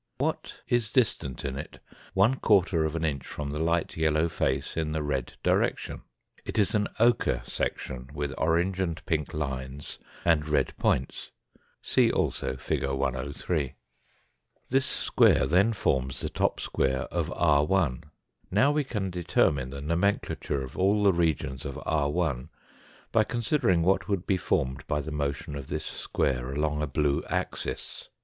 What 0.17 0.61
is 0.67 0.91
distant 0.91 1.45
in 1.45 1.55
it 1.55 1.77
one 2.15 2.37
quarter 2.39 2.85
of 2.85 2.95
an 2.95 3.05
inch 3.05 3.23
from 3.27 3.51
the 3.51 3.59
light 3.59 3.95
yellow 3.95 4.29
face 4.29 4.75
in 4.75 4.93
the 4.93 5.03
red 5.03 5.33
direction? 5.43 6.01
It 6.43 6.57
is 6.57 6.73
an 6.73 6.87
ochre 6.99 7.43
section 7.45 8.09
with 8.11 8.33
orange 8.35 8.79
and 8.79 9.05
pink 9.05 9.31
lines 9.31 9.99
and 10.25 10.49
red 10.49 10.75
points; 10.77 11.29
see 11.83 12.11
also 12.11 12.55
fig. 12.57 12.83
103. 12.83 13.75
This 14.69 14.87
square 14.87 15.45
then 15.45 15.71
forms 15.71 16.21
the 16.21 16.29
top 16.29 16.59
square 16.59 17.01
of 17.13 17.31
r\. 17.33 17.91
Now 18.49 18.71
we 18.71 18.83
can 18.83 19.11
determine 19.11 19.69
the 19.69 19.81
nomenclature 19.81 20.63
of 20.63 20.75
all 20.75 21.03
the 21.03 21.13
regions 21.13 21.63
of 21.63 21.79
r\ 21.85 22.35
by 23.11 23.23
considering 23.23 23.83
what 23.83 24.07
would 24.07 24.25
be 24.25 24.37
formed 24.37 24.83
by 24.87 24.99
the 24.99 25.11
motion 25.11 25.55
of 25.55 25.67
this 25.67 25.85
square 25.85 26.51
along 26.51 26.81
a 26.81 26.87
blue 26.87 27.23
axis. 27.29 28.09